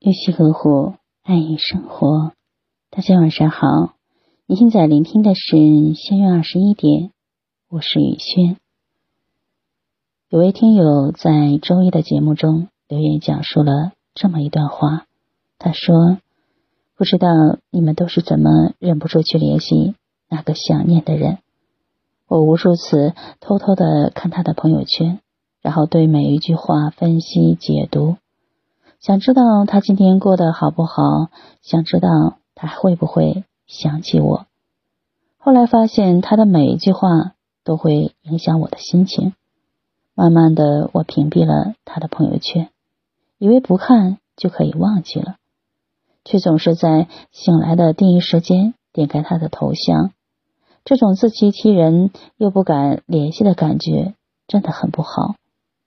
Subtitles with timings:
[0.00, 2.30] 用心呵护，爱与生活。
[2.88, 3.94] 大家晚上好，
[4.46, 5.56] 你现在聆听的是
[5.94, 7.08] 《相约二十一点》，
[7.68, 8.58] 我是雨轩。
[10.28, 15.06] 有位听友在周一的节目中留言，讲述了这么一段话。
[15.58, 16.18] 他说
[16.96, 17.26] ：“不知道
[17.72, 19.96] 你们都是怎么忍不住去联系
[20.28, 21.38] 那个想念的人。
[22.28, 25.18] 我无数次偷偷的看他的朋友圈，
[25.60, 28.14] 然后对每一句话分析解读。”
[29.00, 31.30] 想知道他今天过得好不好？
[31.62, 34.46] 想知道他会不会想起我？
[35.36, 39.34] 后来发现他的每一句话都会影响我的心情。
[40.14, 42.70] 慢慢的，我屏蔽了他的朋友圈，
[43.38, 45.36] 以为不看就可以忘记了，
[46.24, 50.10] 却总是在醒来的第一时间点开他的头像。
[50.84, 54.14] 这种自欺欺人又不敢联系的感觉
[54.48, 55.36] 真的很不好。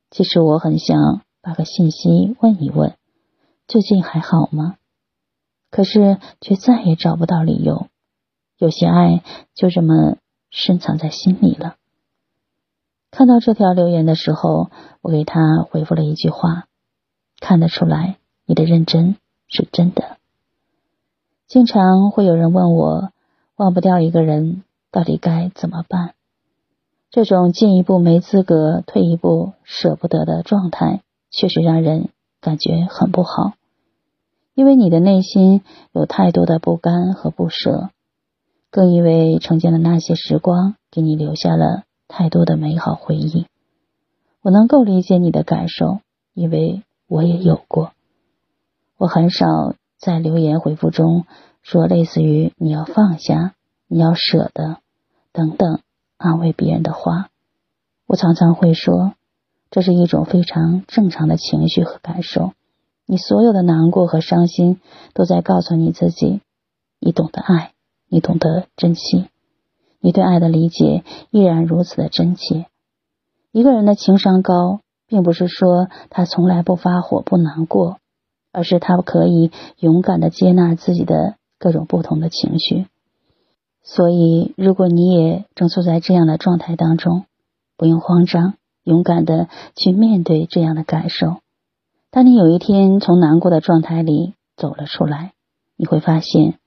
[0.09, 2.95] 其实我很想发个信息问一问。
[3.71, 4.75] 最近还好吗？
[5.70, 7.88] 可是却再也找不到理由。
[8.58, 9.23] 有些爱
[9.55, 10.17] 就这么
[10.50, 11.77] 深藏在心里了。
[13.11, 16.66] 看到这条留言的时候，我给他回复了一句话
[17.39, 19.16] ：“看得出来，你的认真
[19.47, 20.17] 是真的。”
[21.47, 23.14] 经常会有人问我，
[23.55, 26.14] 忘不掉一个人到底该怎么办？
[27.09, 32.09] 这种进一步没资格，退一步舍不得的状态，确实让人
[32.42, 33.53] 感觉很不好。
[34.53, 37.89] 因为你的内心有太多的不甘和不舍，
[38.69, 43.45] 更因为曾经的那些时光给你留下了太多的美好回忆。
[44.41, 45.99] 我能够理解你的感受，
[46.33, 47.91] 因为我也有过。
[48.97, 51.25] 我很少在留言回复中
[51.61, 53.53] 说类似于“你要放下
[53.88, 54.77] ”“你要舍得”
[55.31, 55.80] 等等
[56.17, 57.30] 安慰别人的话。
[58.05, 59.13] 我常常会说，
[59.69, 62.52] 这是一种非常正常的情绪和感受。
[63.12, 64.80] 你所有的难过和伤心，
[65.14, 66.40] 都在告诉你自己：
[66.98, 67.73] 你懂得爱，
[68.08, 69.26] 你懂得珍惜，
[70.00, 72.67] 你对爱的理解依然如此的真切。
[73.52, 77.98] 一个人的情商高，并不是说他从来不发火、不难过，
[78.54, 82.86] 而是他可以勇敢的接纳自己的各种不同的情绪。
[83.83, 87.26] 所以，如果你也正处在这样的状态当中，
[87.76, 88.54] 不用慌张，
[88.86, 91.42] 勇敢的去面对这样的感受。
[92.11, 95.32] 当你有一天从难过的状态里走了出来，
[95.77, 96.60] 你会发现，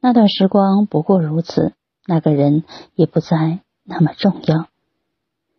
[0.00, 1.72] 那段时光不过如此，
[2.04, 2.64] 那个人
[2.96, 4.66] 也不再那么重要。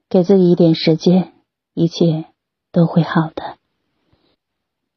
[0.10, 1.32] 给自己一点时间，
[1.74, 2.26] 一切
[2.74, 3.56] 都会好的。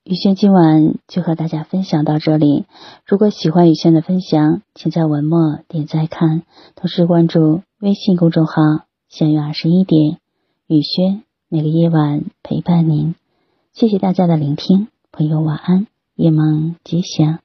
[0.03, 2.65] 雨轩今晚就和大家分享到这里。
[3.07, 6.43] 如果喜欢雨轩的分享，请在文末点赞看，
[6.75, 8.55] 同时关注微信公众号
[9.09, 10.19] “相约二十一点”，
[10.67, 13.15] 雨轩每个夜晚陪伴您。
[13.79, 17.41] 谢谢大家的聆听，朋友晚安，夜梦吉祥。